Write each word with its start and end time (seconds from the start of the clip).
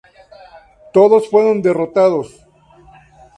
Todos 0.95 1.29
fueron 1.31 1.61
derrotados. 1.67 2.27